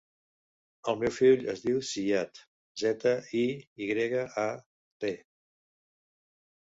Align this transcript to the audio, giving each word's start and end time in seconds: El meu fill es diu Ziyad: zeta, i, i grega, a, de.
El 0.91 0.95
meu 1.01 1.11
fill 1.17 1.41
es 1.51 1.59
diu 1.65 1.75
Ziyad: 1.89 2.41
zeta, 2.83 3.11
i, 3.41 3.43
i 3.83 3.89
grega, 3.91 4.23
a, 4.45 4.47
de. 5.05 5.13